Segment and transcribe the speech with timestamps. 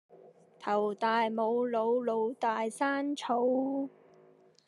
[0.59, 3.39] 頭大冇腦，腦大生草